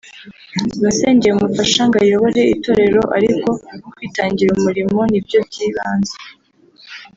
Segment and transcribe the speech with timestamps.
[0.81, 3.49] nasengeye umufasha ngo ayobore itorero ariko
[3.95, 6.15] kwitangira umurimo ni byo by’ibanze